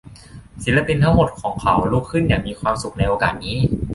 [0.63, 3.57] ศิลปินทั้งหมดของเขาลุกขึ้นอย่างมีความสุขในโอกาสนี้